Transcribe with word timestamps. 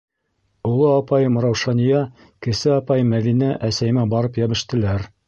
Оло 0.69 0.87
апайым 0.99 1.35
Раушания, 1.43 2.01
кесе 2.45 2.71
апайым 2.79 3.13
Мәҙинә 3.17 3.51
әсәйемә 3.69 4.07
барып 4.15 4.41
йәбештеләр. 4.43 5.11